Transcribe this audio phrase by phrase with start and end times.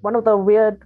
[0.00, 0.82] one of the weird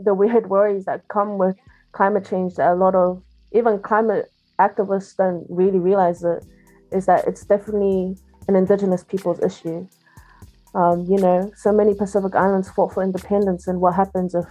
[0.00, 1.56] the weird worries that come with
[1.92, 6.44] climate change that a lot of even climate activists don't really realize it
[6.92, 9.86] is that it's definitely an indigenous people's issue.
[10.74, 14.44] Um, you know, so many Pacific Islands fought for independence, and what happens if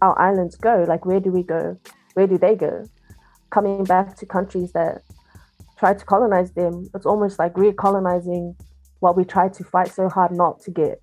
[0.00, 0.84] our islands go?
[0.88, 1.78] Like, where do we go?
[2.14, 2.84] Where do they go?
[3.50, 5.02] Coming back to countries that
[5.78, 8.56] tried to colonize them, it's almost like recolonizing
[9.00, 11.02] what we tried to fight so hard not to get.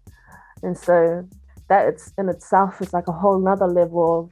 [0.64, 1.28] And so
[1.74, 4.26] that it's in itself is like a whole nother level of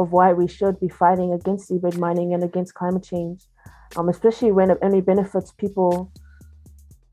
[0.00, 3.40] of why we should be fighting against seabed mining and against climate change,
[3.96, 6.10] um, especially when it only benefits people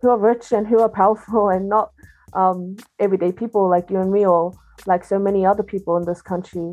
[0.01, 1.91] who are rich and who are powerful and not
[2.33, 4.53] um, everyday people like you and me or
[4.87, 6.67] like so many other people in this country.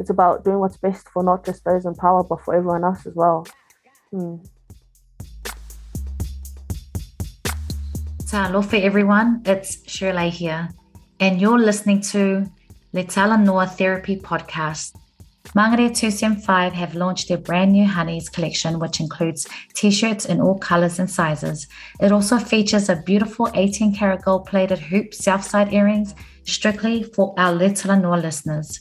[0.00, 3.06] It's about doing what's best for not just those in power, but for everyone else
[3.06, 3.46] as well.
[4.10, 4.36] Hmm.
[8.28, 10.68] Talofa everyone, it's Shirley here,
[11.20, 12.46] and you're listening to
[12.92, 14.94] Le Talanoa Therapy Podcast.
[15.54, 20.58] Mangere 275 have launched their brand new Honeys collection, which includes t shirts in all
[20.58, 21.66] colors and sizes.
[22.00, 26.14] It also features a beautiful 18 karat gold plated hoop south side earrings
[26.44, 28.80] strictly for our Le Talanoa listeners.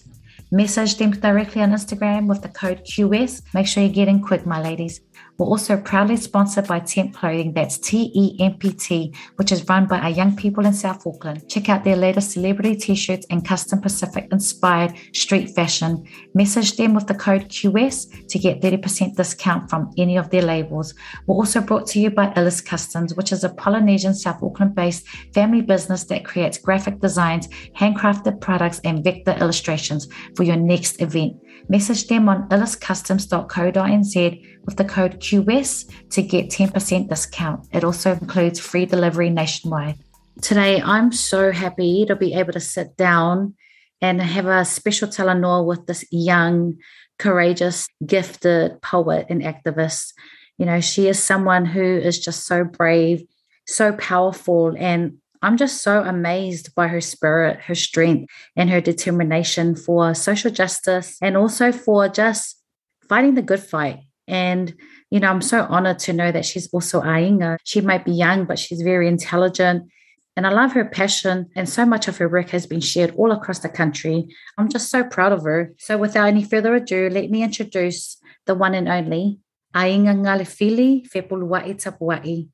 [0.51, 3.43] Message them directly on Instagram with the code QS.
[3.53, 5.01] Make sure you get in quick, my ladies.
[5.37, 9.67] We're also proudly sponsored by Tempt Clothing, that's T E M P T, which is
[9.67, 11.49] run by our young people in South Auckland.
[11.49, 16.05] Check out their latest celebrity t shirts and custom Pacific inspired street fashion.
[16.33, 20.93] Message them with the code QS to get 30% discount from any of their labels.
[21.27, 25.05] We're also brought to you by Illust Customs, which is a Polynesian South Auckland based
[25.33, 31.35] family business that creates graphic designs, handcrafted products, and vector illustrations for your next event.
[31.67, 37.67] Message them on illustcustoms.co.nz with the code QS to get 10% discount.
[37.71, 39.97] It also includes free delivery nationwide.
[40.41, 43.55] Today, I'm so happy to be able to sit down
[44.01, 46.77] and have a special talanoa with this young,
[47.17, 50.13] courageous, gifted poet and activist.
[50.57, 53.23] You know, she is someone who is just so brave,
[53.65, 59.75] so powerful, and I'm just so amazed by her spirit, her strength, and her determination
[59.75, 62.61] for social justice and also for just
[63.07, 63.99] fighting the good fight.
[64.27, 64.73] And,
[65.11, 67.57] you know, I'm so honored to know that she's also Ainga.
[67.63, 69.89] She might be young, but she's very intelligent.
[70.37, 73.31] And I love her passion, and so much of her work has been shared all
[73.31, 74.27] across the country.
[74.57, 75.73] I'm just so proud of her.
[75.77, 79.39] So, without any further ado, let me introduce the one and only
[79.73, 82.49] Ainga Ngalefili Fepuluai Tapuai.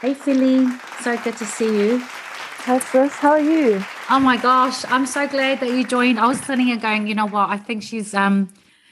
[0.00, 0.64] Hey, Fili.
[1.00, 1.98] So good to see you.
[1.98, 3.12] Hi, Sis.
[3.14, 3.82] How are you?
[4.08, 6.20] Oh my gosh, I'm so glad that you joined.
[6.20, 7.50] I was sitting here going, you know what?
[7.50, 8.48] I think she's um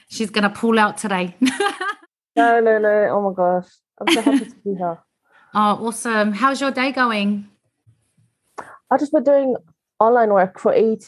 [0.09, 1.33] she's gonna pull out today.
[2.35, 3.07] no, no, no.
[3.11, 3.69] Oh my gosh,
[4.01, 4.99] I'm so happy to be here.
[5.53, 6.33] Oh, awesome!
[6.33, 7.47] How's your day going?
[8.91, 9.55] I just been doing
[9.99, 11.07] online work for AET.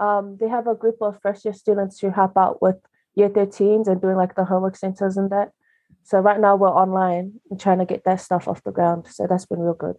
[0.00, 2.76] Um, they have a group of first year students who help out with
[3.14, 5.52] year 13s and doing like the homework centers and that.
[6.02, 9.06] So right now we're online and trying to get that stuff off the ground.
[9.08, 9.96] So that's been real good.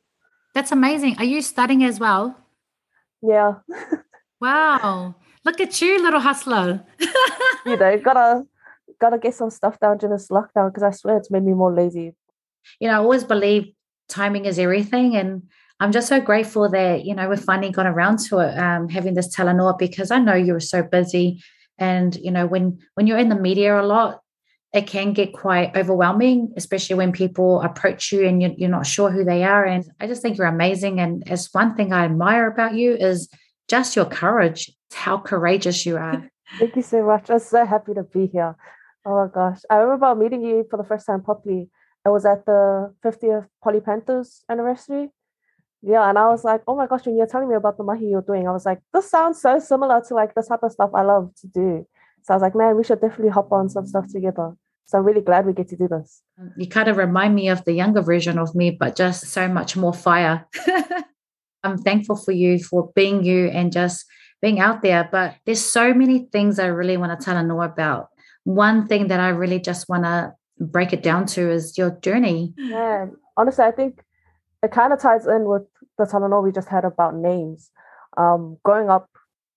[0.54, 1.18] That's amazing.
[1.18, 2.38] Are you studying as well?
[3.22, 3.56] Yeah.
[4.42, 5.16] wow.
[5.46, 6.84] Look at you, little hustler.
[7.66, 8.44] you know, gotta
[9.00, 11.74] gotta get some stuff down during this lockdown because I swear it's made me more
[11.74, 12.14] lazy.
[12.80, 13.74] You know, I always believe
[14.10, 15.44] timing is everything and
[15.80, 19.16] I'm just so grateful that, you know, we've finally got around to it, um, having
[19.16, 21.42] this Talanoa because I know you were so busy.
[21.80, 24.22] And, you know, when when you're in the media a lot,
[24.74, 29.26] it can get quite overwhelming, especially when people approach you and you're, not sure who
[29.26, 29.66] they are.
[29.66, 31.00] And I just think you're amazing.
[31.00, 33.30] And as one thing I admire about you is
[33.68, 36.30] just your courage, how courageous you are.
[36.60, 37.30] Thank you so much.
[37.30, 38.56] I'm so happy to be here.
[39.06, 39.62] Oh my gosh.
[39.70, 41.70] I remember meeting you for the first time properly.
[42.06, 45.10] I was at the 50th Poly Panthers anniversary.
[45.84, 48.10] Yeah, and I was like, oh my gosh, when you're telling me about the mahi
[48.10, 50.92] you're doing, I was like, this sounds so similar to like the type of stuff
[50.94, 51.88] I love to do.
[52.24, 54.56] So I was like, man, we should definitely hop on some stuff together.
[54.86, 56.22] So I'm really glad we get to do this.
[56.58, 59.78] You kind of remind me of the younger version of me, but just so much
[59.78, 60.46] more fire.
[61.64, 64.06] I'm thankful for you for being you and just
[64.42, 65.08] being out there.
[65.10, 68.08] But there's so many things I really want to tell and know about.
[68.44, 72.54] One thing that I really just want to break it down to is your journey.
[72.58, 73.08] Yeah,
[73.38, 74.04] honestly, I think
[74.64, 75.64] it kind of ties in with
[75.98, 77.72] the talanoa we just had about names.
[78.18, 79.10] Um, growing up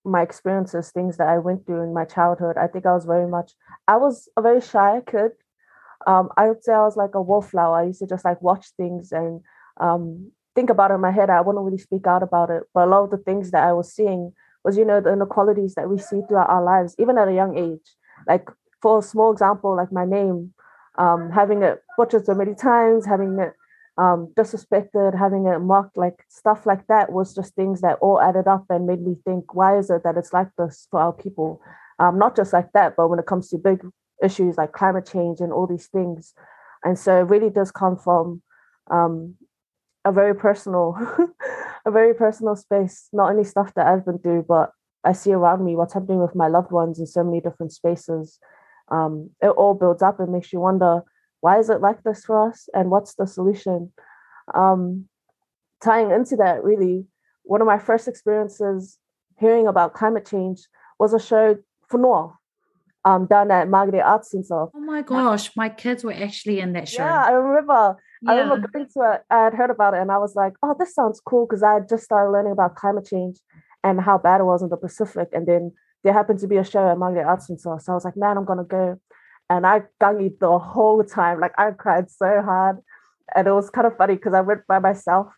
[0.04, 3.28] my experiences, things that I went through in my childhood, I think I was very
[3.28, 3.52] much,
[3.88, 5.32] I was a very shy kid.
[6.06, 7.80] Um, I would say I was like a wallflower.
[7.80, 9.40] I used to just like watch things and
[9.80, 11.30] um, think about it in my head.
[11.30, 12.64] I wouldn't really speak out about it.
[12.74, 14.32] But a lot of the things that I was seeing
[14.64, 17.56] was, you know, the inequalities that we see throughout our lives, even at a young
[17.56, 17.96] age.
[18.26, 18.48] Like,
[18.82, 20.52] for a small example, like my name,
[20.98, 23.54] um, having it butchered so many times, having it
[23.96, 28.48] um, disrespected, having it mocked, like stuff like that was just things that all added
[28.48, 31.60] up and made me think, why is it that it's like this for our people?
[31.98, 33.80] Um, not just like that, but when it comes to big
[34.22, 36.34] issues like climate change and all these things.
[36.82, 38.42] And so it really does come from
[38.90, 39.36] um,
[40.04, 40.96] a very personal,
[41.86, 43.08] a very personal space.
[43.12, 44.70] Not only stuff that I've been through, but
[45.04, 48.38] I see around me what's happening with my loved ones in so many different spaces.
[48.88, 51.02] Um, it all builds up and makes you wonder
[51.44, 53.92] why is it like this for us and what's the solution
[54.54, 55.06] um,
[55.82, 57.04] tying into that really
[57.42, 58.98] one of my first experiences
[59.38, 60.60] hearing about climate change
[60.98, 62.38] was a show for Noah
[63.04, 64.66] um, down at Mangere Arts Centre.
[64.74, 67.04] Oh my gosh, my kids were actually in that show.
[67.04, 67.98] Yeah, I remember.
[68.22, 68.32] Yeah.
[68.32, 69.22] I remember going to it.
[69.28, 71.74] I had heard about it, and I was like, "Oh, this sounds cool," because I
[71.74, 73.40] had just started learning about climate change
[73.82, 75.28] and how bad it was in the Pacific.
[75.34, 78.06] And then there happened to be a show at Mangere Arts Centre, so I was
[78.06, 78.98] like, "Man, I'm gonna go."
[79.50, 81.40] And I gangied the whole time.
[81.40, 82.78] Like I cried so hard,
[83.34, 85.28] and it was kind of funny because I went by myself.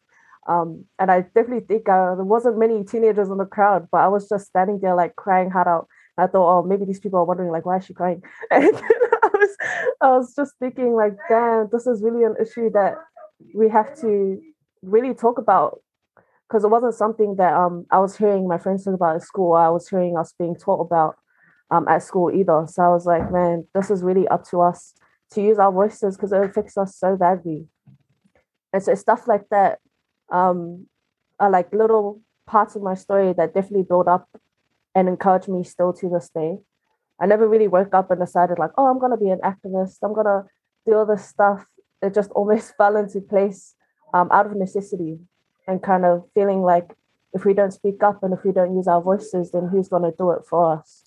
[0.48, 4.08] Um, and I definitely think uh, there wasn't many teenagers in the crowd, but I
[4.08, 5.88] was just standing there like crying hard out.
[6.18, 8.22] I thought, oh, maybe these people are wondering like, why is she crying?
[8.50, 9.56] And I was,
[10.00, 12.94] I was just thinking like, damn, this is really an issue that
[13.54, 14.40] we have to
[14.82, 15.80] really talk about
[16.48, 19.54] because it wasn't something that um I was hearing my friends talk about at school.
[19.54, 21.16] I was hearing us being taught about
[21.70, 22.66] um, at school either.
[22.68, 24.94] So I was like, man, this is really up to us
[25.32, 27.66] to use our voices because it affects us so badly.
[28.72, 29.78] And so stuff like that
[30.30, 30.86] um,
[31.40, 34.28] are like little parts of my story that definitely build up
[34.94, 36.58] and encourage me still to this day.
[37.20, 39.98] I never really woke up and decided like, oh, I'm gonna be an activist.
[40.02, 40.44] I'm gonna
[40.86, 41.66] do all this stuff.
[42.02, 43.74] It just almost fell into place
[44.14, 45.18] um, out of necessity
[45.66, 46.94] and kind of feeling like
[47.32, 50.12] if we don't speak up and if we don't use our voices, then who's gonna
[50.16, 51.05] do it for us?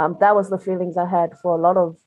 [0.00, 1.98] Um, that was the feelings I had for a lot of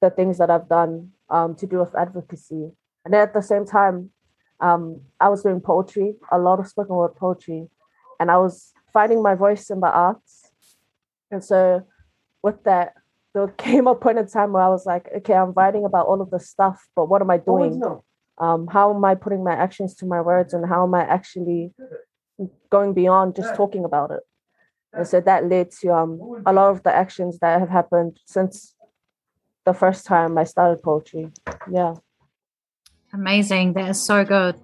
[0.00, 2.72] the things that I've done um, to do with advocacy.
[3.04, 4.10] And then at the same time,
[4.60, 7.68] um, I was doing poetry, a lot of spoken word poetry,
[8.18, 10.50] and I was finding my voice in the arts.
[11.30, 11.86] And so,
[12.42, 12.94] with that,
[13.32, 16.20] there came a point in time where I was like, okay, I'm writing about all
[16.20, 17.80] of this stuff, but what am I doing?
[18.38, 21.72] Um, how am I putting my actions to my words, and how am I actually
[22.70, 24.20] going beyond just talking about it?
[24.92, 28.74] And so that led to um, a lot of the actions that have happened since
[29.64, 31.30] the first time I started poetry.
[31.70, 31.94] Yeah.
[33.12, 33.74] Amazing.
[33.74, 34.56] That is so good.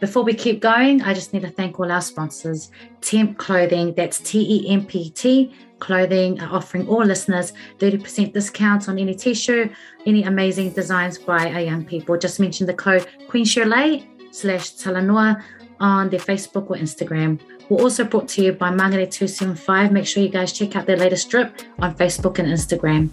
[0.00, 2.70] Before we keep going, I just need to thank all our sponsors.
[3.00, 8.88] Tempt Clothing, that's T E M P T Clothing, are offering all listeners 30% discounts
[8.88, 9.70] on any t shirt,
[10.04, 12.18] any amazing designs by our young people.
[12.18, 15.42] Just mention the code Queen Shirley slash Talanoa
[15.80, 17.40] on their Facebook or Instagram.
[17.70, 19.90] We're also brought to you by Mangere275.
[19.90, 23.08] Make sure you guys check out their latest drip on Facebook and Instagram.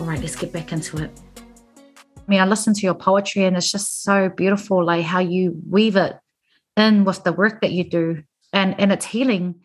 [0.00, 1.10] All right, let's get back into it.
[1.88, 5.60] I mean, I listen to your poetry and it's just so beautiful, like how you
[5.68, 6.16] weave it
[6.76, 9.56] in with the work that you do and, and it's healing.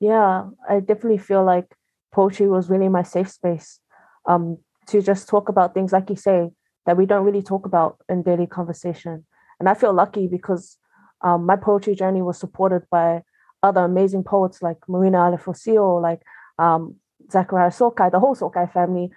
[0.00, 1.74] Yeah, I definitely feel like
[2.12, 3.78] poetry was really my safe space
[4.26, 4.56] um,
[4.86, 6.48] to just talk about things like you say
[6.86, 9.26] that we don't really talk about in daily conversation.
[9.60, 10.78] And I feel lucky because
[11.22, 13.22] um, my poetry journey was supported by
[13.62, 16.22] other amazing poets like Marina Alefosio, like
[16.58, 16.96] um,
[17.30, 19.10] Zachariah Soakai, the whole Soakai family,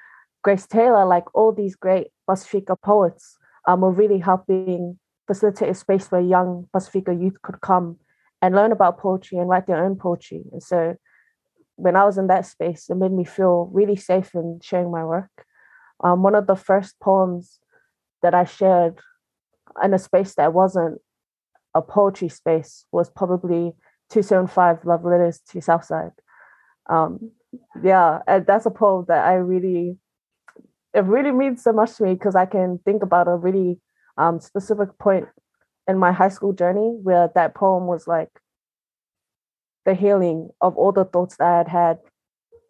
[0.43, 3.37] Grace Taylor, like all these great Pacifica poets
[3.67, 7.97] um, were really helping facilitate a space where young Pacifica youth could come
[8.41, 10.43] and learn about poetry and write their own poetry.
[10.51, 10.95] And so
[11.75, 15.05] when I was in that space, it made me feel really safe in sharing my
[15.05, 15.45] work.
[16.03, 17.59] Um, one of the first poems
[18.23, 18.99] that I shared
[19.83, 20.99] in a space that wasn't
[21.73, 23.73] a poetry space was probably
[24.09, 26.11] 275 Love Letters to Southside.
[26.89, 27.31] Um,
[27.81, 29.97] yeah, that's a poem that I really,
[30.93, 33.79] it really means so much to me because I can think about a really
[34.17, 35.27] um, specific point
[35.87, 38.29] in my high school journey where that poem was like
[39.85, 41.97] the healing of all the thoughts that I had had.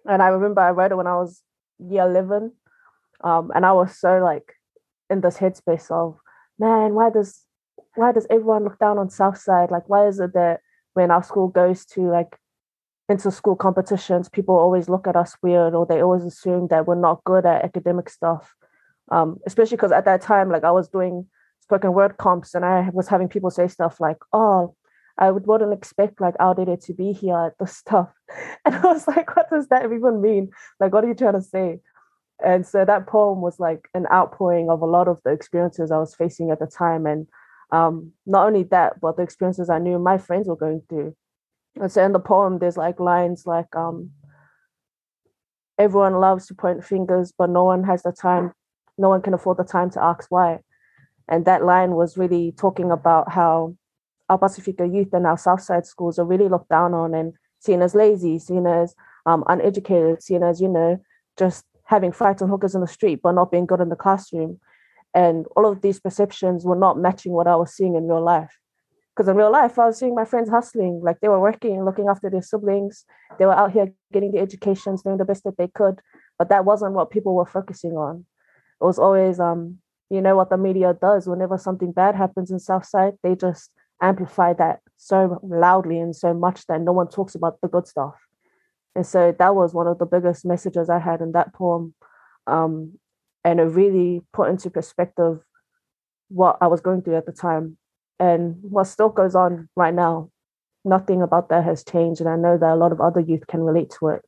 [0.06, 1.42] And I remember I read it when I was
[1.80, 2.52] year 11.
[3.24, 4.54] Um, and I was so like
[5.10, 6.18] in this headspace of,
[6.58, 7.42] man, why does
[7.96, 9.72] why does everyone look down on Southside?
[9.72, 10.62] Like, why is it that
[10.94, 12.38] when our school goes to like
[13.10, 16.96] inter school competitions, people always look at us weird or they always assume that we're
[16.96, 18.54] not good at academic stuff?
[19.12, 21.28] Um, especially because at that time, like I was doing
[21.62, 24.76] spoken word comps and I was having people say stuff like, oh,
[25.18, 28.10] I would wouldn't expect like our data to be here at this stuff.
[28.66, 30.52] And I was like, what does that even mean?
[30.80, 31.80] Like, what are you trying to say?
[32.44, 35.98] And so that poem was like an outpouring of a lot of the experiences I
[35.98, 37.06] was facing at the time.
[37.06, 37.28] And
[37.72, 41.16] um, not only that, but the experiences I knew my friends were going through.
[41.80, 44.12] And so in the poem, there's like lines like, um,
[45.78, 48.54] everyone loves to point fingers, but no one has the time,
[48.98, 50.60] no one can afford the time to ask why.
[51.28, 53.76] And that line was really talking about how
[54.30, 57.96] our Pacifica youth and our Southside schools are really looked down on and seen as
[57.96, 61.00] lazy, seen as um, uneducated, seen as, you know,
[61.38, 64.60] just having fights and hookers in the street, but not being good in the classroom.
[65.14, 68.58] And all of these perceptions were not matching what I was seeing in real life.
[69.16, 72.08] Because in real life, I was seeing my friends hustling, like they were working, looking
[72.08, 73.06] after their siblings.
[73.38, 76.00] They were out here getting the educations, doing the best that they could.
[76.40, 78.26] But that wasn't what people were focusing on.
[78.80, 81.28] It was always, um, you know, what the media does.
[81.28, 83.70] Whenever something bad happens in Southside, they just
[84.02, 88.16] amplify that so loudly and so much that no one talks about the good stuff.
[88.96, 91.94] And so that was one of the biggest messages I had in that poem.
[92.48, 92.98] Um,
[93.44, 95.40] and it really put into perspective
[96.30, 97.78] what I was going through at the time
[98.20, 100.30] and what still goes on right now.
[100.84, 102.22] Nothing about that has changed.
[102.22, 104.22] And I know that a lot of other youth can relate to it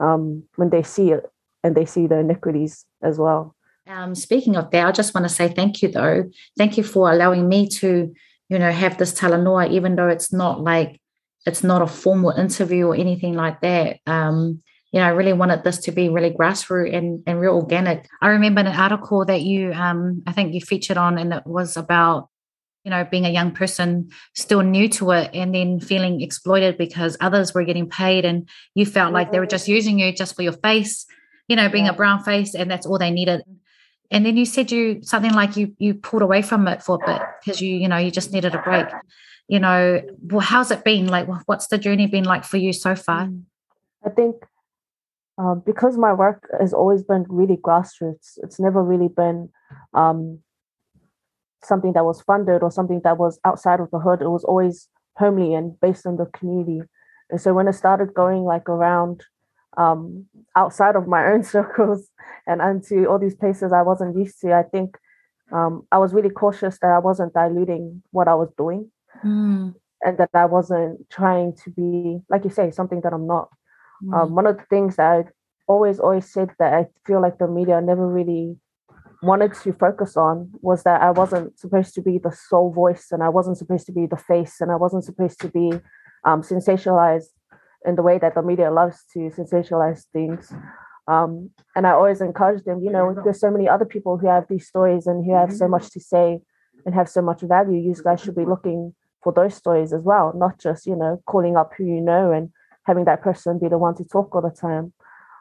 [0.00, 1.24] um, when they see it
[1.62, 3.54] and they see the iniquities as well.
[3.86, 6.24] Um, speaking of that, I just want to say thank you, though.
[6.58, 8.12] Thank you for allowing me to,
[8.48, 11.00] you know, have this talanoa, even though it's not like
[11.46, 14.00] it's not a formal interview or anything like that.
[14.06, 18.08] Um, you know, I really wanted this to be really grassroots and, and real organic.
[18.22, 21.76] I remember an article that you, um, I think you featured on, and it was
[21.76, 22.28] about,
[22.84, 27.16] you know, being a young person still new to it and then feeling exploited because
[27.20, 30.42] others were getting paid and you felt like they were just using you just for
[30.42, 31.04] your face,
[31.48, 31.90] you know, being yeah.
[31.90, 33.42] a brown face and that's all they needed.
[34.12, 37.06] And then you said you something like you you pulled away from it for a
[37.06, 38.86] bit because you, you know, you just needed a break
[39.48, 42.94] you know well how's it been like what's the journey been like for you so
[42.94, 43.42] far mm.
[44.04, 44.36] i think
[45.38, 49.48] um, because my work has always been really grassroots it's never really been
[49.94, 50.38] um,
[51.64, 54.88] something that was funded or something that was outside of the hood it was always
[55.16, 56.82] homely and based on the community
[57.30, 59.24] and so when I started going like around
[59.76, 62.08] um, outside of my own circles
[62.46, 64.96] and into all these places i wasn't used to i think
[65.52, 68.90] um, i was really cautious that i wasn't diluting what i was doing
[69.24, 69.74] mm.
[70.02, 73.48] and that I wasn't trying to be, like you say, something that I'm not.
[74.04, 74.14] Mm.
[74.14, 75.24] Um, one of the things that I
[75.68, 78.56] always, always said that I feel like the media never really
[79.22, 83.22] wanted to focus on was that I wasn't supposed to be the sole voice and
[83.22, 85.72] I wasn't supposed to be the face and I wasn't supposed to be
[86.24, 87.28] um, sensationalized
[87.84, 90.52] in the way that the media loves to sensationalize things.
[91.08, 94.46] Um, and I always encourage them, you know, there's so many other people who have
[94.48, 96.40] these stories and who have so much to say
[96.84, 97.78] and have so much value.
[97.80, 101.56] You guys should be looking for those stories as well, not just, you know, calling
[101.56, 102.50] up who you know and
[102.86, 104.92] having that person be the one to talk all the time.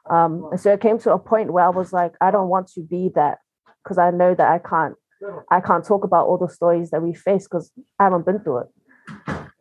[0.09, 2.67] Um, and so it came to a point where I was like, I don't want
[2.73, 3.39] to be that
[3.83, 4.95] because I know that I can't,
[5.49, 8.59] I can't talk about all the stories that we face because I haven't been through
[8.59, 8.67] it.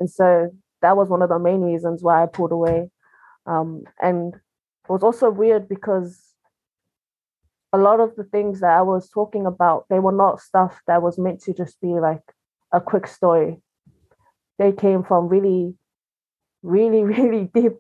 [0.01, 0.51] And so
[0.83, 2.91] that was one of the main reasons why I pulled away.
[3.47, 6.21] Um, and it was also weird because
[7.73, 11.03] a lot of the things that I was talking about, they were not stuff that
[11.03, 12.23] was meant to just be like
[12.73, 13.63] a quick story
[14.59, 15.75] they came from really,
[16.65, 17.73] really, really deep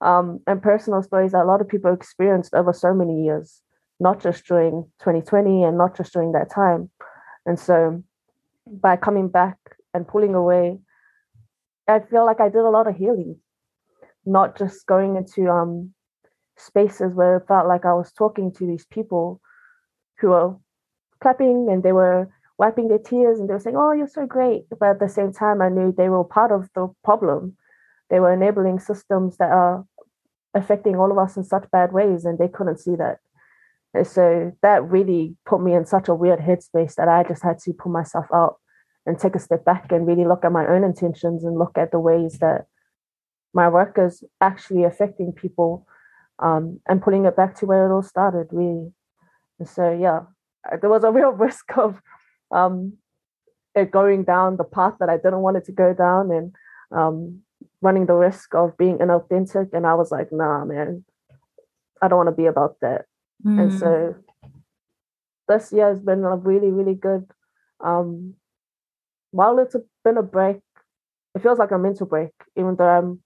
[0.00, 3.62] um, and personal stories that a lot of people experienced over so many years,
[4.00, 6.90] not just during 2020 and not just during that time.
[7.46, 8.02] And so
[8.66, 9.56] by coming back
[9.94, 10.78] and pulling away,
[11.88, 13.36] I feel like I did a lot of healing,
[14.26, 15.92] not just going into um,
[16.56, 19.40] spaces where it felt like I was talking to these people
[20.18, 20.56] who were
[21.20, 24.64] clapping and they were wiping their tears and they were saying, Oh, you're so great.
[24.70, 27.56] But at the same time, I knew they were part of the problem.
[28.10, 29.84] They were enabling systems that are
[30.54, 33.18] affecting all of us in such bad ways, and they couldn't see that.
[33.92, 37.58] And so that really put me in such a weird headspace that I just had
[37.60, 38.56] to pull myself out
[39.06, 41.92] and take a step back and really look at my own intentions and look at
[41.92, 42.66] the ways that
[43.52, 45.86] my work is actually affecting people
[46.40, 48.92] um, and putting it back to where it all started, really.
[49.60, 50.22] And so, yeah,
[50.80, 52.00] there was a real risk of
[52.50, 52.94] um,
[53.76, 56.52] it going down the path that I didn't want it to go down and
[56.90, 57.40] um,
[57.84, 59.68] running the risk of being inauthentic.
[59.74, 61.04] And I was like, nah, man,
[62.00, 63.04] I don't want to be about that.
[63.46, 63.60] Mm.
[63.60, 64.14] And so
[65.48, 67.26] this year has been a really, really good.
[67.84, 68.34] Um,
[69.30, 70.60] while it's been a break,
[71.34, 73.20] it feels like a mental break, even though I'm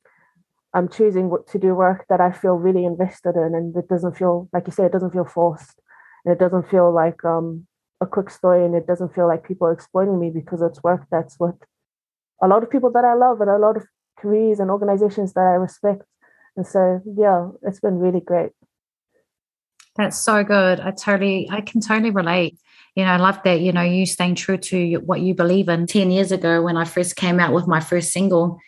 [0.75, 4.19] I'm choosing what to do work that I feel really invested in, and it doesn't
[4.19, 5.81] feel like you say it doesn't feel forced,
[6.25, 7.67] and it doesn't feel like um,
[8.01, 11.03] a quick story and it doesn't feel like people are exploiting me because it's work
[11.11, 11.57] that's what
[12.43, 13.85] a lot of people that I love and a lot of
[14.21, 16.03] careers and organizations that I respect.
[16.57, 18.51] And so, yeah, it's been really great.
[19.97, 20.81] That's so good.
[20.81, 22.59] I totally, I can totally relate.
[22.95, 25.87] You know, I love that, you know, you staying true to what you believe in.
[25.87, 28.59] 10 years ago, when I first came out with my first single,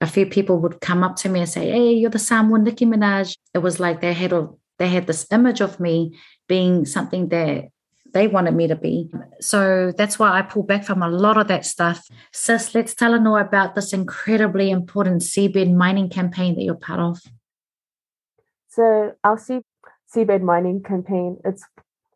[0.00, 2.86] a few people would come up to me and say, Hey, you're the someone Nicki
[2.86, 3.36] Minaj.
[3.54, 7.68] It was like they had a, they had this image of me being something that
[8.12, 9.10] they wanted me to be.
[9.40, 12.06] So that's why I pull back from a lot of that stuff.
[12.32, 17.20] Sis, let's talanoa about this incredibly important seabed mining campaign that you're part of.
[18.68, 19.60] So our sea,
[20.14, 21.64] seabed mining campaign, it's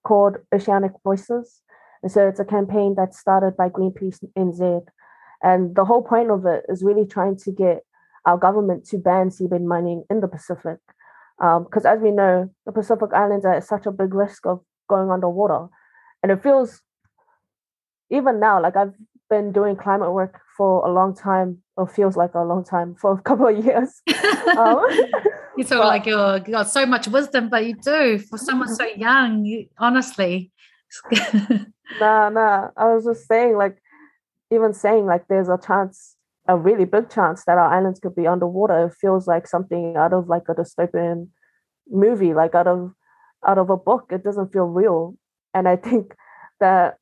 [0.04, 1.62] called Oceanic Voices.
[2.02, 4.84] And so it's a campaign that's started by Greenpeace NZ.
[5.42, 7.84] And the whole point of it is really trying to get
[8.24, 10.78] our government to ban seabed mining in the Pacific.
[11.38, 14.60] Because um, as we know, the Pacific Islands are at such a big risk of
[14.88, 15.68] going underwater.
[16.24, 16.80] And it feels,
[18.10, 18.94] even now, like I've
[19.28, 23.12] been doing climate work for a long time, or feels like a long time, for
[23.12, 24.00] a couple of years.
[24.56, 24.80] um,
[25.58, 28.86] you feel like you're, you got so much wisdom, but you do for someone so
[28.96, 30.50] young, you, honestly.
[32.00, 32.70] nah, nah.
[32.74, 33.76] I was just saying, like,
[34.50, 36.16] even saying, like, there's a chance
[36.48, 38.86] a really big chance that our islands could be underwater.
[38.86, 41.28] It feels like something out of like a dystopian
[41.90, 42.92] movie, like out of
[43.46, 44.06] out of a book.
[44.10, 45.16] It doesn't feel real.
[45.54, 46.14] And I think
[46.60, 46.98] that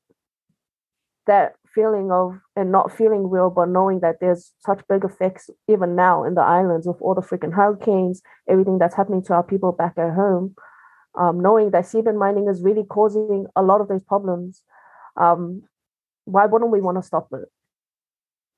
[1.26, 5.97] that feeling of and not feeling real, but knowing that there's such big effects even
[5.97, 9.73] now in the islands with all the freaking hurricanes, everything that's happening to our people
[9.73, 10.54] back at home,
[11.18, 14.62] um, knowing that seabed mining is really causing a lot of those problems.
[15.16, 15.62] Um,
[16.25, 17.49] why wouldn't we want to stop it?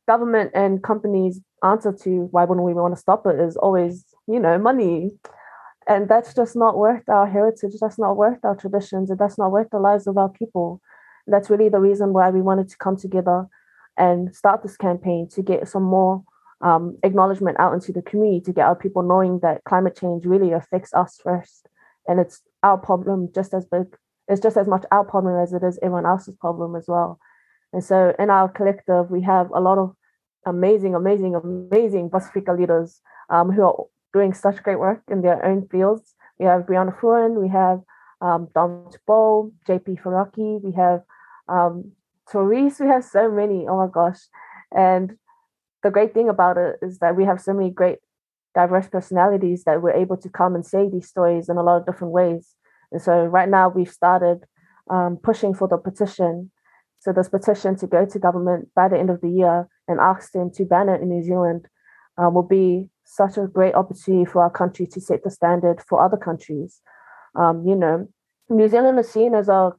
[0.07, 4.39] government and companies' answer to why wouldn't we want to stop it is always, you
[4.39, 5.11] know, money.
[5.87, 7.75] And that's just not worth our heritage.
[7.81, 9.11] That's not worth our traditions.
[9.11, 10.81] And that's not worth the lives of our people.
[11.27, 13.49] And that's really the reason why we wanted to come together
[13.97, 16.25] and start this campaign to get some more
[16.61, 20.53] um, acknowledgement out into the community, to get our people knowing that climate change really
[20.53, 21.69] affects us first.
[22.09, 23.97] And it's our problem just as big,
[24.29, 27.19] it's just as much our problem as it is everyone else's problem as well.
[27.73, 29.95] And so in our collective, we have a lot of
[30.47, 33.01] amazing, amazing, amazing Pacifica leaders
[33.31, 33.85] um, who are
[34.15, 36.15] doing such great work in their own fields.
[36.39, 37.81] We have Brianna Fruean, we have
[38.23, 41.03] um, Dom Bo, JP Faraki, we have
[41.49, 41.93] um,
[42.31, 44.21] Therese, we have so many, oh my gosh.
[44.75, 45.19] And
[45.83, 47.99] the great thing about it is that we have so many great
[48.55, 51.87] diverse personalities that we're able to come and say these stories in a lot of
[51.87, 52.55] different ways.
[52.91, 54.45] And so right now we've started
[54.89, 56.51] um, pushing for the petition
[57.05, 60.33] so this petition to go to government by the end of the year and ask
[60.33, 61.67] them to ban it in New Zealand
[62.17, 66.03] uh, will be such a great opportunity for our country to set the standard for
[66.03, 66.81] other countries.
[67.35, 68.09] Um, you know,
[68.49, 69.73] New Zealand is seen as a,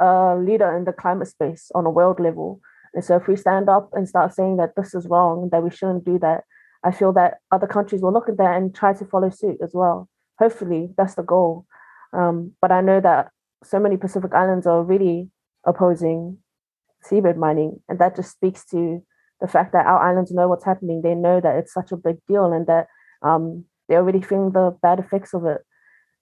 [0.00, 2.60] a leader in the climate space on a world level.
[2.94, 5.70] And so if we stand up and start saying that this is wrong, that we
[5.70, 6.44] shouldn't do that,
[6.84, 9.72] I feel that other countries will look at that and try to follow suit as
[9.74, 10.08] well.
[10.38, 11.66] Hopefully, that's the goal.
[12.12, 13.30] Um, but I know that
[13.64, 15.28] so many Pacific Islands are really
[15.66, 16.38] opposing
[17.04, 17.80] seabed mining.
[17.88, 19.02] And that just speaks to
[19.40, 21.02] the fact that our islands know what's happening.
[21.02, 22.88] They know that it's such a big deal and that
[23.22, 25.62] um, they're already feeling the bad effects of it.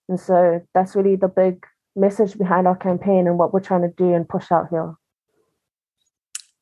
[0.08, 3.94] And so that's really the big message behind our campaign and what we're trying to
[3.96, 4.94] do and push out here.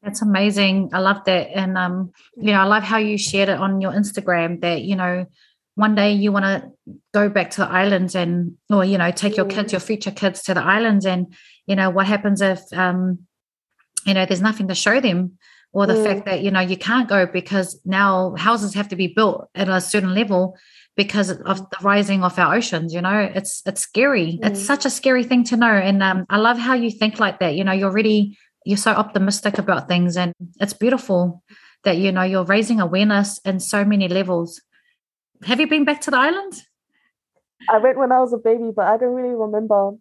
[0.03, 0.91] That's amazing.
[0.93, 1.51] I love that.
[1.55, 4.97] And um, you know, I love how you shared it on your Instagram that, you
[4.97, 5.27] know,
[5.77, 6.71] one day you want to
[7.13, 10.43] go back to the islands and or you know take your kids your future kids
[10.43, 11.35] to the islands and
[11.67, 13.19] you know what happens if um
[14.07, 15.37] you know there's nothing to show them
[15.75, 16.05] or the mm.
[16.05, 19.69] fact that you know you can't go because now houses have to be built at
[19.69, 20.57] a certain level
[20.97, 24.47] because of the rising of our oceans you know it's it's scary mm.
[24.47, 27.41] it's such a scary thing to know and um, i love how you think like
[27.41, 31.43] that you know you're really you're so optimistic about things and it's beautiful
[31.83, 34.63] that you know you're raising awareness in so many levels
[35.43, 36.63] have you been back to the island
[37.69, 39.93] i went when i was a baby but i don't really remember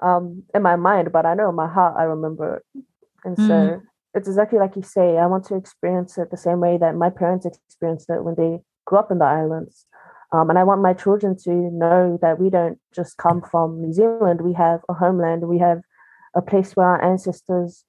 [0.00, 2.84] um in my mind but i know in my heart i remember it.
[3.24, 3.48] and mm.
[3.48, 3.82] so
[4.14, 7.10] it's exactly like you say, I want to experience it the same way that my
[7.10, 9.86] parents experienced it when they grew up in the islands.
[10.32, 13.92] Um, and I want my children to know that we don't just come from New
[13.92, 14.40] Zealand.
[14.40, 15.48] We have a homeland.
[15.48, 15.80] We have
[16.34, 17.84] a place where our ancestors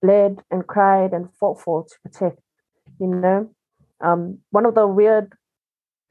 [0.00, 2.40] bled and cried and fought for to protect.
[2.98, 3.50] You know,
[4.00, 5.32] um, one of the weird,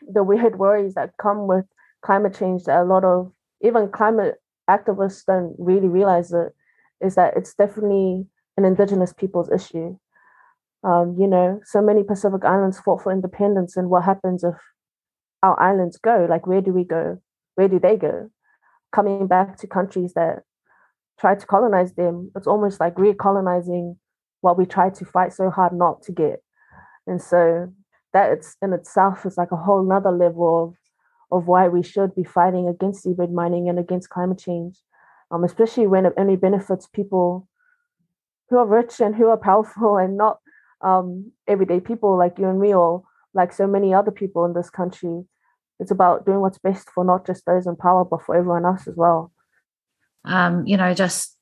[0.01, 1.65] the weird worries that come with
[2.01, 4.35] climate change that a lot of even climate
[4.69, 6.53] activists don't really realize it
[7.01, 9.97] is that it's definitely an indigenous people's issue.
[10.83, 14.55] Um, you know, so many Pacific Islands fought for independence, and what happens if
[15.43, 16.27] our islands go?
[16.29, 17.19] Like, where do we go?
[17.55, 18.29] Where do they go?
[18.91, 20.43] Coming back to countries that
[21.19, 23.97] tried to colonize them, it's almost like recolonizing
[24.41, 26.41] what we tried to fight so hard not to get.
[27.05, 27.73] And so
[28.13, 30.75] that it's in itself is like a whole nother level of
[31.29, 34.77] of why we should be fighting against seabed mining and against climate change,
[35.29, 37.47] um, especially when it only benefits people
[38.49, 40.39] who are rich and who are powerful and not
[40.81, 44.69] um, everyday people like you and me or like so many other people in this
[44.69, 45.23] country.
[45.79, 48.87] It's about doing what's best for not just those in power, but for everyone else
[48.87, 49.31] as well.
[50.25, 51.37] Um, you know, just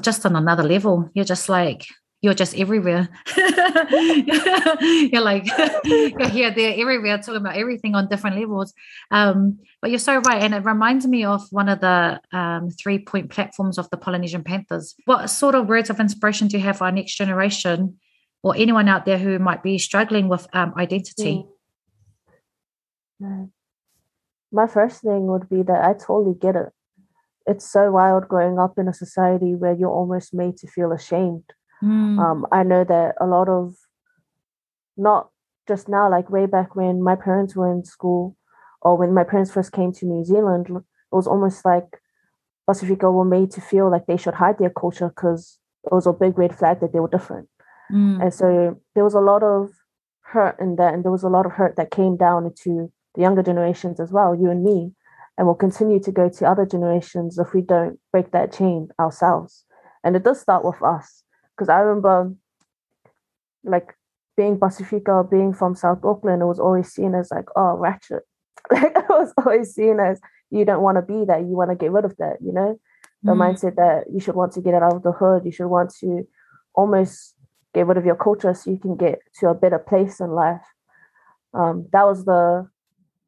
[0.00, 1.10] just on another level.
[1.14, 1.86] You're just like,
[2.24, 3.10] you're just everywhere.
[3.36, 5.46] you're like
[5.84, 8.72] you're here, there, everywhere, talking about everything on different levels.
[9.10, 12.98] Um, but you're so right, and it reminds me of one of the um, three
[12.98, 14.94] point platforms of the Polynesian Panthers.
[15.04, 17.98] What sort of words of inspiration do you have for our next generation,
[18.42, 21.44] or anyone out there who might be struggling with um, identity?
[23.22, 23.50] Mm.
[24.50, 26.72] My first thing would be that I totally get it.
[27.46, 31.52] It's so wild growing up in a society where you're almost made to feel ashamed
[31.82, 32.18] Mm.
[32.18, 33.76] Um, I know that a lot of,
[34.96, 35.30] not
[35.66, 38.36] just now, like way back when my parents were in school,
[38.82, 42.00] or when my parents first came to New Zealand, it was almost like
[42.66, 46.12] Pacifica were made to feel like they should hide their culture because it was a
[46.12, 47.48] big red flag that they were different.
[47.92, 48.22] Mm.
[48.22, 49.70] And so there was a lot of
[50.20, 53.22] hurt in that, and there was a lot of hurt that came down into the
[53.22, 54.92] younger generations as well, you and me,
[55.36, 59.64] and will continue to go to other generations if we don't break that chain ourselves.
[60.02, 61.23] And it does start with us
[61.56, 62.34] because I remember
[63.62, 63.94] like
[64.36, 68.22] being Pacifica, being from South Auckland, it was always seen as like, oh, ratchet.
[68.70, 71.76] Like it was always seen as you don't want to be that, you want to
[71.76, 72.80] get rid of that, you know?
[73.22, 73.38] The mm.
[73.38, 76.26] mindset that you should want to get out of the hood, you should want to
[76.74, 77.34] almost
[77.74, 80.62] get rid of your culture so you can get to a better place in life.
[81.52, 82.68] Um, that was the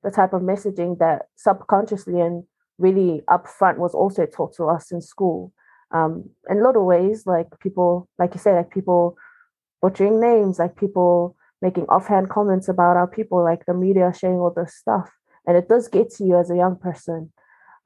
[0.02, 2.44] the type of messaging that subconsciously and
[2.78, 5.52] really upfront was also taught to us in school
[5.92, 9.16] um, in of ways, like people, like you say, like people
[9.81, 14.53] butchering names, like people making offhand comments about our people, like the media sharing all
[14.55, 15.11] this stuff.
[15.46, 17.33] And it does get to you as a young person.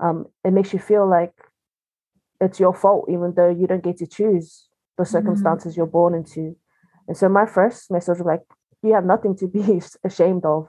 [0.00, 1.34] Um, it makes you feel like
[2.40, 5.12] it's your fault, even though you don't get to choose the mm-hmm.
[5.12, 5.80] circumstances mm-hmm.
[5.80, 6.56] you're born into.
[7.06, 8.42] And so my first message was like,
[8.82, 10.68] you have nothing to be ashamed of.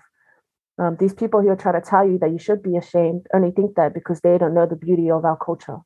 [0.77, 3.51] Um, these people who are trying to tell you that you should be ashamed only
[3.51, 5.77] think that because they don't know the beauty of our culture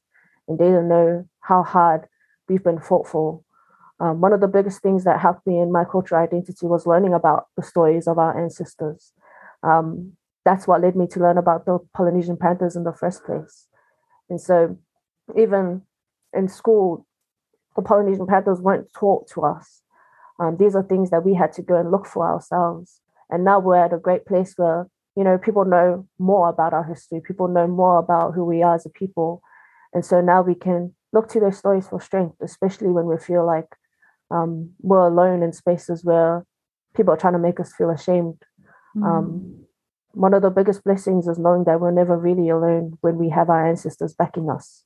[0.47, 2.07] and they don't know how hard
[2.47, 3.41] we've been fought for.
[3.99, 7.13] Um, one of the biggest things that helped me in my cultural identity was learning
[7.13, 9.13] about the stories of our ancestors.
[9.63, 13.67] Um, that's what led me to learn about the Polynesian Panthers in the first place.
[14.29, 14.77] And so,
[15.35, 15.81] even
[16.33, 17.05] in school,
[17.75, 19.81] the Polynesian Panthers weren't taught to us.
[20.39, 23.01] Um, these are things that we had to go and look for ourselves.
[23.29, 26.83] And now we're at a great place where, you know, people know more about our
[26.83, 29.41] history, people know more about who we are as a people.
[29.95, 33.45] And so now we can look to their stories for strength, especially when we feel
[33.45, 33.69] like
[34.29, 36.45] um, we're alone in spaces where
[36.95, 38.43] people are trying to make us feel ashamed.
[38.95, 39.03] Mm.
[39.05, 39.65] Um,
[40.11, 43.49] one of the biggest blessings is knowing that we're never really alone when we have
[43.49, 44.83] our ancestors backing us,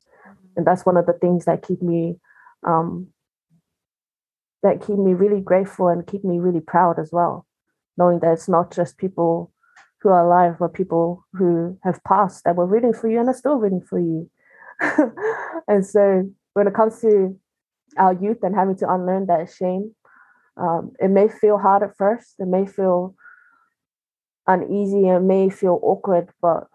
[0.55, 2.19] and that's one of the things that keep me
[2.65, 3.07] um,
[4.61, 7.47] that keep me really grateful and keep me really proud as well,
[7.97, 9.51] knowing that it's not just people
[10.01, 13.33] who are alive, but people who have passed that were rooting for you and are
[13.33, 14.29] still rooting for you.
[15.67, 17.37] and so when it comes to
[17.97, 19.95] our youth and having to unlearn that shame,
[20.57, 22.35] um, it may feel hard at first.
[22.39, 23.15] It may feel
[24.47, 25.07] uneasy.
[25.07, 26.67] It may feel awkward, but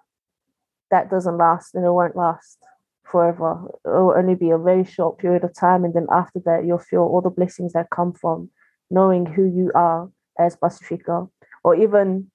[0.91, 2.59] that doesn't last and it won't last
[3.05, 3.65] forever.
[3.85, 5.85] It will only be a very short period of time.
[5.85, 8.51] And then after that, you'll feel all the blessings that come from
[8.91, 11.27] knowing who you are as Pacifica,
[11.63, 12.31] or even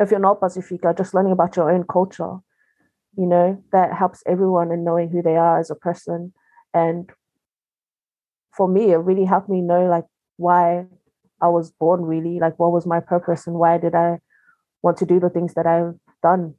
[0.00, 2.38] if you're not Pacifica, just learning about your own culture
[3.16, 6.32] you know that helps everyone in knowing who they are as a person.
[6.74, 7.10] And
[8.56, 10.04] for me it really helped me know like
[10.36, 10.86] why
[11.40, 12.38] i was born really.
[12.38, 14.18] Like what was my purpose and why did i
[14.82, 16.54] want to do the things that i've done?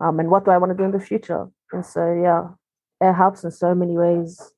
[0.00, 1.48] Um, and what do i want to do in the future?
[1.72, 2.48] And so yeah
[3.00, 4.52] it helps in so many ways.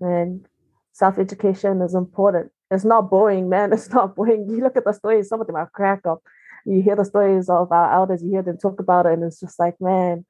[0.00, 0.46] And
[0.92, 2.50] self-education is important.
[2.70, 3.72] It's not boring man.
[3.76, 4.48] It's not boring.
[4.48, 6.22] You look at the stories some of them crack up
[6.68, 9.40] you hear the stories of our elders, you hear them talk about it, and it's
[9.40, 10.24] just like, man,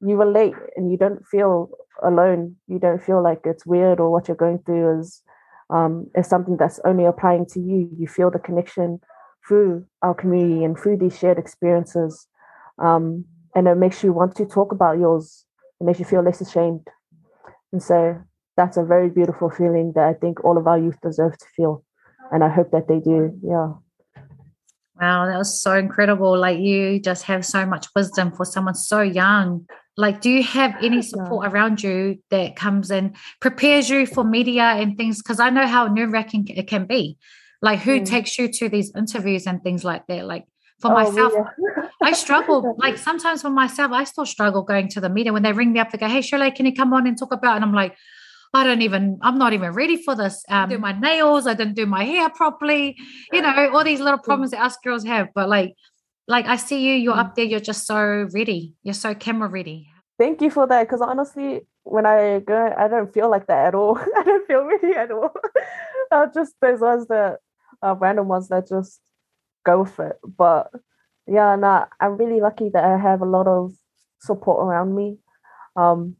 [0.00, 1.70] you relate and you don't feel
[2.02, 2.56] alone.
[2.68, 5.22] You don't feel like it's weird or what you're going through is
[5.70, 7.90] um, is something that's only applying to you.
[7.98, 9.00] You feel the connection
[9.46, 12.26] through our community and through these shared experiences.
[12.78, 15.44] Um, and it makes you want to talk about yours.
[15.80, 16.86] It makes you feel less ashamed.
[17.72, 18.20] And so
[18.56, 21.84] that's a very beautiful feeling that I think all of our youth deserve to feel.
[22.30, 23.38] And I hope that they do.
[23.42, 23.72] Yeah.
[25.00, 26.38] Wow, that was so incredible.
[26.38, 29.66] Like you just have so much wisdom for someone so young.
[29.98, 34.62] Like, do you have any support around you that comes and prepares you for media
[34.62, 35.22] and things?
[35.22, 37.16] Because I know how nerve wracking it can be.
[37.62, 38.06] Like, who mm.
[38.06, 40.26] takes you to these interviews and things like that?
[40.26, 40.44] Like,
[40.80, 41.88] for oh, myself, yeah.
[42.02, 42.76] I struggle.
[42.78, 45.80] Like, sometimes for myself, I still struggle going to the media when they ring me
[45.80, 45.90] up.
[45.90, 47.56] They go, Hey, Shirley, can you come on and talk about?
[47.56, 47.96] And I'm like,
[48.54, 50.42] I don't even, I'm not even ready for this.
[50.48, 52.96] Um, do my nails, I didn't do my hair properly,
[53.32, 55.28] you know, all these little problems that us girls have.
[55.34, 55.74] But like,
[56.28, 57.34] like I see you, you're up mm.
[57.36, 58.74] there, you're just so ready.
[58.82, 59.88] You're so camera ready.
[60.18, 60.84] Thank you for that.
[60.84, 63.98] Because honestly, when I go, I don't feel like that at all.
[64.16, 65.32] I don't feel ready at all.
[66.10, 67.38] uh, just those ones that
[67.82, 69.00] are random ones that just
[69.64, 70.18] go for it.
[70.24, 70.70] But
[71.26, 73.72] yeah, no, I'm really lucky that I have a lot of
[74.20, 75.18] support around me.
[75.76, 76.16] Um,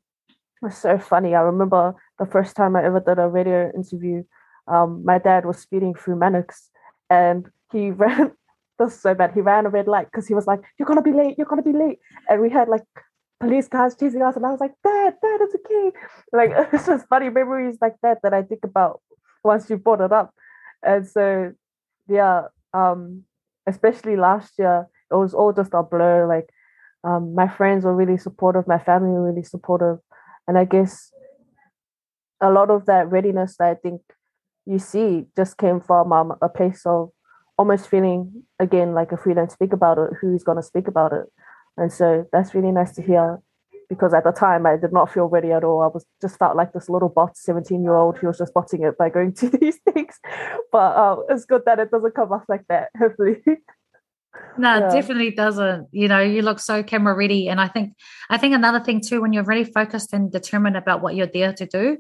[0.63, 1.35] it's so funny.
[1.35, 4.25] I remember the first time I ever did a radio interview.
[4.69, 6.71] Um, my dad was speeding through Mannix,
[7.11, 8.33] and he ran.
[8.79, 9.33] That's so bad.
[9.33, 11.37] He ran a red light because he was like, "You're gonna be late.
[11.39, 12.85] You're gonna be late." And we had like
[13.41, 15.93] police cars chasing us, and I was like, "Dad, Dad, it's okay."
[16.33, 19.01] Like it's just funny memories like that that I think about
[19.45, 20.35] once you brought it up.
[20.83, 21.53] And so,
[22.09, 22.43] yeah,
[22.75, 23.23] um,
[23.67, 26.27] especially last year, it was all just a blur.
[26.27, 26.51] Like
[27.05, 29.99] um, my friends were really supportive, my family were really supportive,
[30.47, 31.11] and I guess
[32.41, 34.03] a lot of that readiness that I think
[34.67, 37.11] you see just came from um, a place of
[37.59, 41.13] almost feeling again like if we don't speak about it, who's going to speak about
[41.13, 41.27] it?
[41.77, 43.41] And so that's really nice to hear
[43.89, 45.83] because at the time I did not feel ready at all.
[45.83, 48.83] I was just felt like this little bot, 17 year old who was just botting
[48.83, 50.19] it by going to these things.
[50.73, 53.43] But uh, it's good that it doesn't come off like that, hopefully.
[54.59, 54.89] No, yeah.
[54.89, 55.89] definitely doesn't.
[55.93, 57.49] You know, you look so camera ready.
[57.49, 57.95] And I think
[58.31, 61.53] I think another thing too, when you're really focused and determined about what you're there
[61.53, 61.99] to do,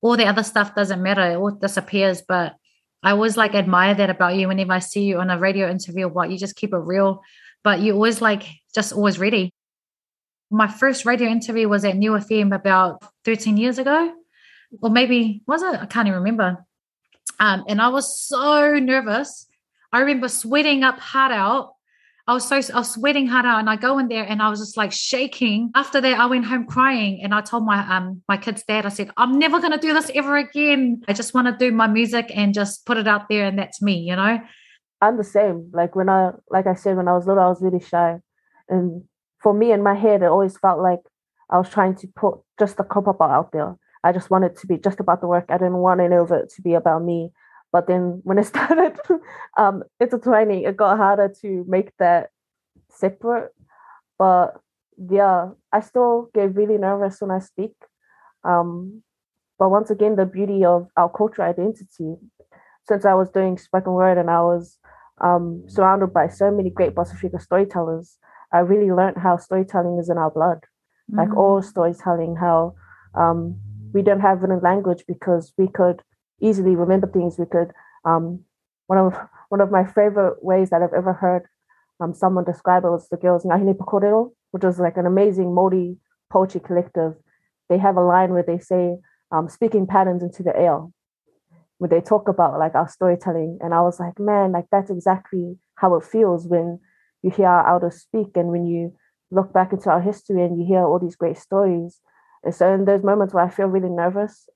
[0.00, 2.22] all the other stuff doesn't matter, it all disappears.
[2.26, 2.54] But
[3.02, 6.06] I always like admire that about you whenever I see you on a radio interview
[6.06, 7.22] or what, you just keep it real,
[7.62, 9.52] but you always like just always ready.
[10.50, 14.14] My first radio interview was at Niu FM about 13 years ago,
[14.82, 15.74] or maybe was it?
[15.80, 16.64] I can't even remember.
[17.38, 19.46] Um, and I was so nervous.
[19.92, 21.74] I remember sweating up hard out
[22.28, 24.50] I was so I was sweating hard out, and I go in there and I
[24.50, 25.70] was just like shaking.
[25.74, 28.90] After that, I went home crying, and I told my um my kid's dad, I
[28.90, 31.02] said, I'm never gonna do this ever again.
[31.08, 33.80] I just want to do my music and just put it out there, and that's
[33.80, 34.38] me, you know.
[35.00, 35.70] I'm the same.
[35.72, 38.18] Like when I like I said when I was little, I was really shy,
[38.68, 39.04] and
[39.38, 41.00] for me in my head, it always felt like
[41.48, 43.78] I was trying to put just pop up out there.
[44.04, 45.46] I just wanted to be just about the work.
[45.48, 47.32] I didn't want any of it to be about me.
[47.72, 48.98] But then when I started
[49.56, 52.30] um, intertwining, it got harder to make that
[52.90, 53.52] separate.
[54.18, 54.60] But
[55.10, 57.72] yeah, I still get really nervous when I speak.
[58.44, 59.02] Um,
[59.58, 62.16] but once again, the beauty of our cultural identity,
[62.86, 64.78] since I was doing spoken word and I was
[65.20, 68.18] um, surrounded by so many great Pasifika storytellers,
[68.52, 70.58] I really learned how storytelling is in our blood.
[71.10, 71.18] Mm-hmm.
[71.18, 72.74] Like all storytelling, how
[73.14, 73.58] um,
[73.92, 76.02] we don't have it in language because we could
[76.40, 77.38] easily remember things.
[77.38, 77.72] We could
[78.04, 78.40] um,
[78.86, 79.14] one of
[79.48, 81.44] one of my favorite ways that I've ever heard
[82.00, 85.46] um, someone describe it was the girls Ngā Hine Pūkōrero, which was like an amazing
[85.46, 85.96] Māori
[86.30, 87.14] poetry collective.
[87.68, 88.98] They have a line where they say
[89.30, 90.80] um, speaking patterns into the air
[91.78, 93.58] where they talk about like our storytelling.
[93.60, 96.80] And I was like, man, like that's exactly how it feels when
[97.22, 98.94] you hear our elders speak and when you
[99.30, 102.00] look back into our history and you hear all these great stories.
[102.44, 104.48] And so in those moments where I feel really nervous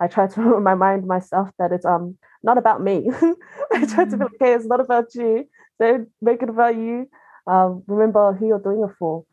[0.00, 3.08] I try to remind myself that it's um not about me.
[3.72, 5.46] I try to be like, okay, it's not about you.
[5.78, 7.08] Don't make it about you.
[7.46, 9.24] Um, remember who you're doing it for.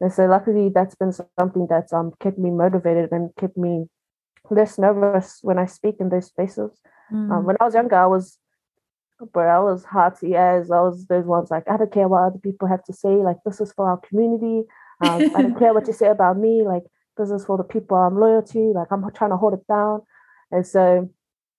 [0.00, 3.86] And so luckily that's been something that's um kept me motivated and kept me
[4.50, 6.70] less nervous when I speak in those spaces.
[7.12, 7.30] Mm.
[7.30, 8.38] Um, when I was younger, I was
[9.32, 12.38] but I was hearty as I was those ones like I don't care what other
[12.38, 13.08] people have to say.
[13.08, 14.66] Like this is for our community.
[15.00, 16.62] Um, I don't care what you say about me.
[16.66, 16.82] Like
[17.16, 18.72] this is for the people I'm loyal to.
[18.72, 20.02] Like I'm trying to hold it down.
[20.50, 21.10] And so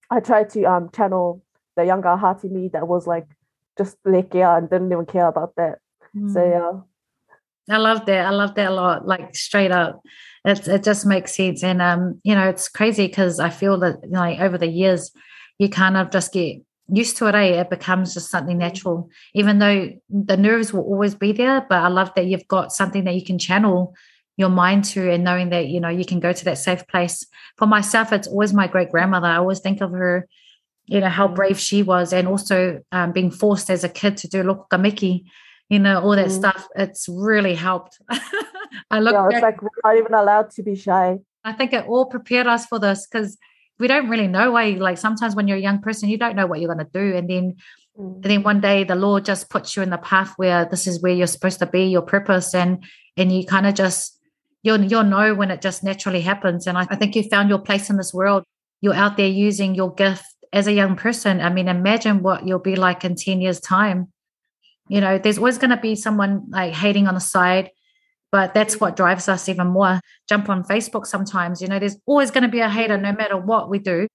[0.10, 1.44] I tried to um channel
[1.76, 3.28] the younger heart in me that was like
[3.78, 5.80] just like yeah and didn't even care about that.
[6.16, 6.34] Mm.
[6.34, 7.76] So yeah.
[7.76, 8.26] I love that.
[8.26, 9.08] I love that a lot.
[9.08, 10.02] Like straight up,
[10.44, 11.64] it it just makes sense.
[11.64, 15.12] And um, you know, it's crazy because I feel that like over the years,
[15.58, 17.36] you kind of just get used to it.
[17.36, 17.62] Eh?
[17.62, 21.66] It becomes just something natural, even though the nerves will always be there.
[21.68, 23.96] But I love that you've got something that you can channel
[24.38, 27.26] your mind to and knowing that you know you can go to that safe place
[27.58, 30.28] for myself it's always my great grandmother i always think of her
[30.88, 31.36] you know how mm.
[31.36, 35.26] brave she was and also um, being forced as a kid to do lokamiki
[35.70, 36.32] you know all that mm.
[36.32, 38.00] stuff it's really helped
[38.92, 41.86] i look yeah, it's like we're not even allowed to be shy i think it
[41.88, 43.38] all prepared us for this because
[43.78, 46.46] we don't really know why like sometimes when you're a young person you don't know
[46.46, 47.56] what you're going to do and then
[47.98, 48.16] mm.
[48.16, 51.02] and then one day the lord just puts you in the path where this is
[51.02, 52.84] where you're supposed to be your purpose and
[53.18, 54.15] and you kind of just
[54.66, 56.66] you'll you'll know when it just naturally happens.
[56.66, 58.44] And I, I think you found your place in this world.
[58.82, 61.40] You're out there using your gift as a young person.
[61.40, 64.12] I mean, imagine what you'll be like in 10 years' time.
[64.90, 67.70] You know, there's always going to be someone like hating on the side,
[68.32, 70.00] but that's what drives us even more.
[70.28, 73.38] Jump on Facebook sometimes, you know, there's always going to be a hater no matter
[73.38, 74.08] what we do.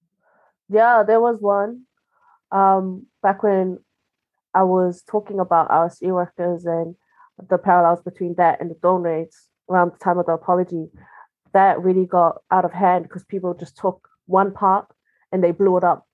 [0.69, 1.83] Yeah, there was one
[2.51, 3.79] um, back when
[4.53, 6.95] I was talking about our RSE workers and
[7.49, 10.89] the parallels between that and the raids around the time of the apology,
[11.53, 14.87] that really got out of hand because people just took one part
[15.31, 16.07] and they blew it up.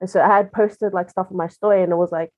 [0.00, 2.30] And so I had posted like stuff in my story and it was like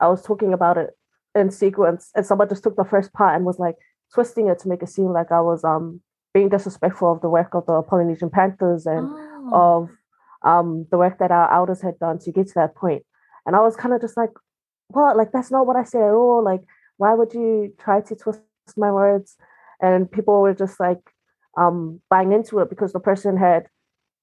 [0.00, 0.90] I was talking about it
[1.34, 3.76] in sequence and someone just took the first part and was like
[4.12, 6.00] twisting it to make it seem like I was um
[6.32, 9.50] being disrespectful of the work of the Polynesian Panthers and oh.
[9.52, 9.90] of
[10.42, 13.04] um the work that our elders had done to get to that point.
[13.46, 14.30] And I was kind of just like,
[14.88, 15.16] what?
[15.16, 16.42] Like that's not what I said at all.
[16.42, 16.62] Like,
[16.96, 18.40] why would you try to twist
[18.76, 19.36] my words?
[19.80, 21.00] And people were just like
[21.56, 23.66] um buying into it because the person had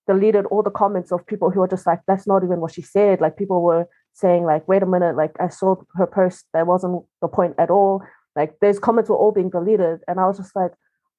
[0.08, 2.82] deleted all the comments of people who were just like, that's not even what she
[2.82, 3.22] said.
[3.22, 7.04] Like people were saying, like, wait a minute, like I saw her post, that wasn't
[7.22, 8.02] the point at all.
[8.36, 10.00] Like those comments were all being deleted.
[10.08, 10.72] And I was just like,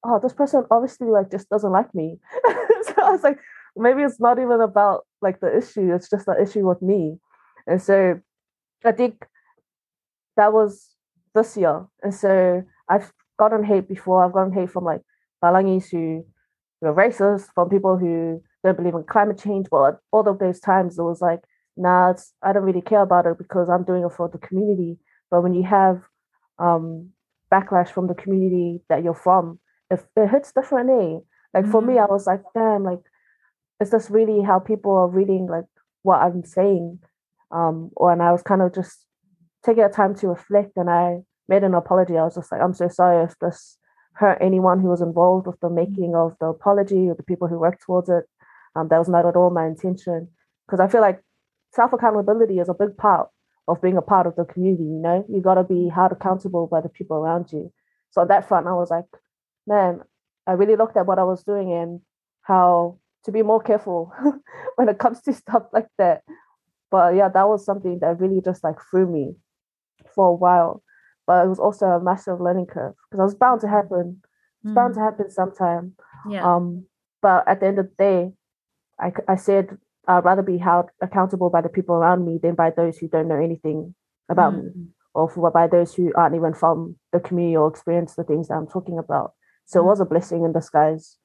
[0.04, 2.18] oh, this person obviously like just doesn't like me.
[2.44, 3.38] so I was like,
[3.76, 7.18] maybe it's not even about like the issue, it's just the issue with me.
[7.66, 8.20] And so
[8.84, 9.24] I think
[10.36, 10.90] that was
[11.34, 11.86] this year.
[12.02, 14.24] And so I've gotten hate before.
[14.24, 15.02] I've gotten hate from like
[15.42, 16.24] Palangis who,
[16.82, 19.68] are racist, from people who don't believe in climate change.
[19.70, 21.40] But at all of those times it was like,
[21.76, 24.98] nah, I don't really care about it because I'm doing it for the community.
[25.30, 26.02] But when you have
[26.58, 27.10] um,
[27.52, 29.58] backlash from the community that you're from,
[29.90, 31.20] if it hits differently.
[31.52, 31.70] Like mm-hmm.
[31.70, 32.12] for me, I mm-hmm.
[32.12, 33.00] was like, damn, like,
[33.80, 35.66] is this really how people are reading like
[36.02, 37.00] what I'm saying?
[37.50, 39.04] Um, or and I was kind of just
[39.64, 42.16] taking a time to reflect and I made an apology.
[42.16, 43.78] I was just like, I'm so sorry if this
[44.14, 45.76] hurt anyone who was involved with the mm-hmm.
[45.76, 48.24] making of the apology or the people who worked towards it.
[48.74, 50.28] Um, that was not at all my intention.
[50.66, 51.20] Because I feel like
[51.72, 53.28] self accountability is a big part
[53.68, 54.84] of being a part of the community.
[54.84, 57.72] You know, you got to be held accountable by the people around you.
[58.10, 59.04] So on that front, I was like,
[59.66, 60.00] man,
[60.46, 62.00] I really looked at what I was doing and
[62.42, 64.12] how to be more careful
[64.76, 66.22] when it comes to stuff like that.
[66.90, 69.34] But yeah, that was something that really just like threw me
[70.14, 70.82] for a while.
[71.26, 74.22] But it was also a massive learning curve because I was bound to happen.
[74.62, 74.74] It's mm.
[74.74, 75.94] bound to happen sometime.
[76.28, 76.44] Yeah.
[76.44, 76.86] Um,
[77.20, 78.32] but at the end of the day,
[78.98, 82.70] I, I said I'd rather be held accountable by the people around me than by
[82.70, 83.94] those who don't know anything
[84.28, 84.64] about mm.
[84.64, 88.48] me or for, by those who aren't even from the community or experience the things
[88.48, 89.32] that I'm talking about.
[89.66, 89.84] So mm.
[89.84, 91.18] it was a blessing in disguise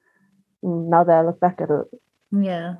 [0.64, 1.86] mm, now that I look back at it.
[2.30, 2.76] Yeah.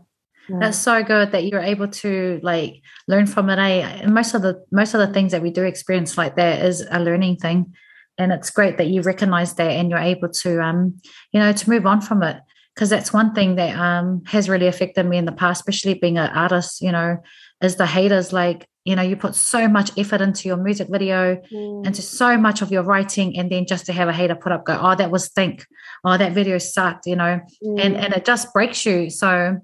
[0.49, 0.59] Yeah.
[0.61, 3.59] That's so good that you're able to like learn from it.
[3.59, 6.65] I and most of the most of the things that we do experience like that
[6.65, 7.75] is a learning thing.
[8.17, 11.01] And it's great that you recognize that and you're able to um,
[11.33, 12.41] you know, to move on from it
[12.75, 16.17] because that's one thing that um, has really affected me in the past, especially being
[16.17, 17.19] an artist, you know,
[17.61, 21.43] is the haters like, you know, you put so much effort into your music video,
[21.53, 21.85] mm.
[21.85, 24.65] into so much of your writing, and then just to have a hater put up,
[24.65, 25.67] go, oh, that was think,
[26.05, 27.81] oh, that video sucked, you know, mm.
[27.81, 29.11] and and it just breaks you.
[29.11, 29.59] So,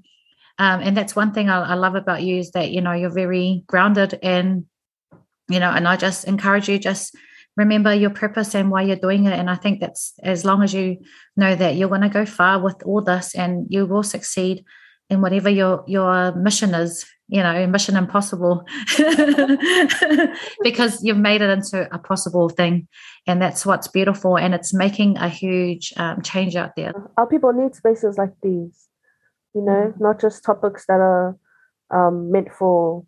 [0.58, 3.10] um, and that's one thing I, I love about you is that you know you're
[3.10, 4.66] very grounded and,
[5.48, 7.16] you know, and I just encourage you just
[7.56, 9.38] remember your purpose and why you're doing it.
[9.38, 10.98] And I think that's as long as you
[11.36, 14.64] know that you're going to go far with all this and you will succeed
[15.10, 18.64] in whatever your your mission is, you know, mission impossible,
[20.62, 22.88] because you've made it into a possible thing,
[23.26, 26.92] and that's what's beautiful, and it's making a huge um, change out there.
[27.16, 28.88] Our people need spaces like these,
[29.54, 31.36] you know, not just topics that are
[31.90, 33.04] um, meant for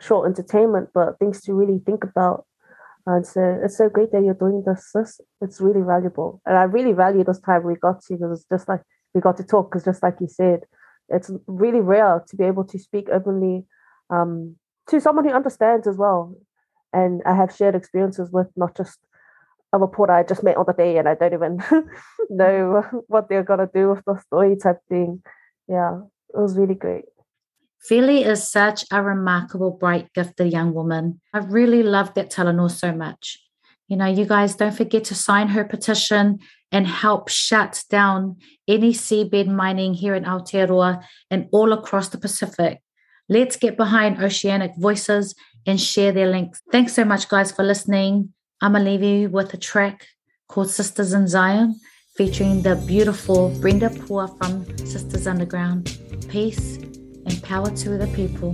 [0.00, 2.46] short entertainment, but things to really think about
[3.06, 4.90] and so it's so great that you're doing this.
[4.94, 5.20] this.
[5.42, 6.40] It's really valuable.
[6.46, 8.80] And I really value this time we got to because it's just like
[9.14, 10.60] we got to talk because just like you said,
[11.10, 13.64] it's really rare to be able to speak openly
[14.08, 14.56] um,
[14.88, 16.34] to someone who understands as well.
[16.92, 18.98] And I have shared experiences with not just
[19.72, 21.58] a reporter I just met on the day and I don't even
[22.30, 25.22] know what they're gonna do with the story type thing.
[25.68, 26.00] Yeah,
[26.34, 27.04] it was really great.
[27.80, 31.20] Fili is such a remarkable, bright, gifted young woman.
[31.34, 33.38] I really love that Talanoa so much.
[33.88, 36.38] You know, you guys don't forget to sign her petition
[36.72, 42.80] and help shut down any seabed mining here in Aotearoa and all across the Pacific.
[43.28, 45.34] Let's get behind Oceanic Voices
[45.66, 46.62] and share their links.
[46.72, 48.32] Thanks so much, guys, for listening.
[48.62, 50.06] I'm going to leave you with a track
[50.48, 51.78] called Sisters in Zion
[52.14, 55.98] featuring the beautiful Brenda Pua from Sisters Underground.
[56.28, 56.76] Peace
[57.26, 58.52] and power to the people.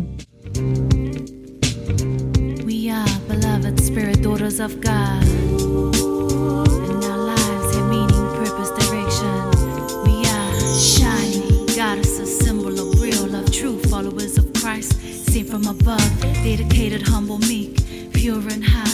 [2.65, 5.23] We are beloved spirit daughters of God.
[5.25, 9.29] And our lives have meaning, purpose, direction.
[10.05, 14.93] We are shining goddesses, symbol of real love, true followers of Christ,
[15.31, 18.90] sent from above, dedicated, humble, meek, pure and high.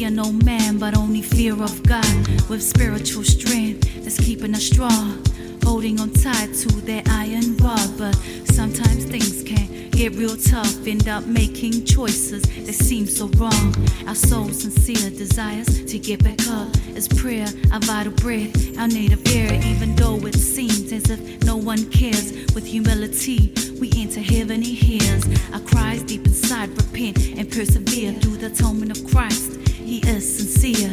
[0.00, 2.26] Fear no man, but only fear of God.
[2.48, 5.22] with spiritual strength that's keeping us strong.
[5.62, 8.14] Holding on tight to that iron rod, but
[8.46, 10.86] sometimes things can get real tough.
[10.86, 13.74] End up making choices that seem so wrong.
[14.06, 19.20] Our soul's sincere desires to get back up is prayer, our vital breath, our native
[19.36, 19.52] air.
[19.52, 24.60] Even though it seems as if no one cares, with humility we enter heaven.
[24.60, 26.68] He hears our cries deep inside.
[26.70, 29.56] Repent and persevere through the atonement of Christ.
[29.68, 30.90] He is sincere,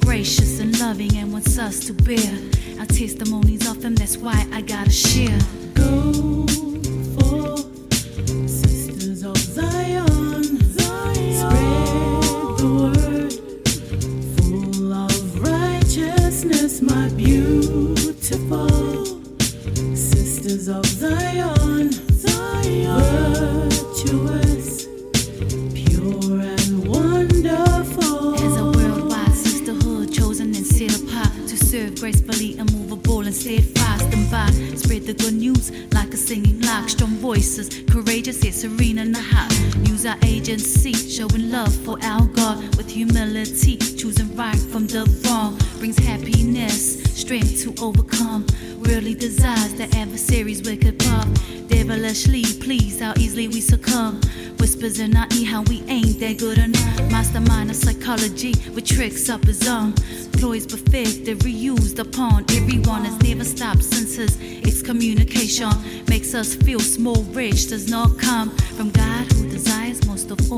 [0.00, 2.38] gracious and loving, and wants us to bear
[2.78, 3.94] our testimonies of Him.
[3.94, 5.38] That's why I gotta share.
[5.74, 6.75] Go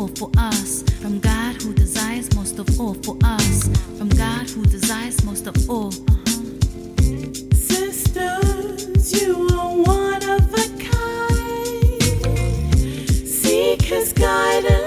[0.08, 0.82] all for us.
[1.00, 3.68] From God who desires most of all for us.
[3.98, 5.92] From God who desires most of all.
[7.52, 12.02] Sisters, you are one of a kind.
[13.26, 14.77] Seek his guidance.